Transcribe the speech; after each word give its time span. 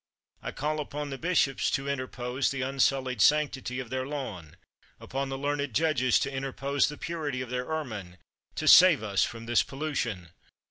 I 0.41 0.49
call 0.51 0.79
upon 0.79 1.11
the 1.11 1.19
Bishops 1.19 1.69
to 1.69 1.87
interpose 1.87 2.49
the 2.49 2.63
unsullied 2.63 3.21
sanctity 3.21 3.79
of 3.79 3.91
their 3.91 4.03
lawn; 4.07 4.55
upon 4.99 5.29
the 5.29 5.37
learned 5.37 5.75
judges, 5.75 6.17
to 6.21 6.31
interpose 6.35 6.87
the 6.89 6.97
purity 6.97 7.39
of 7.41 7.51
their 7.51 7.67
ermine, 7.67 8.17
to 8.55 8.67
save 8.67 9.03
us 9.03 9.23
from 9.23 9.45
this 9.45 9.61
pollution. 9.61 10.29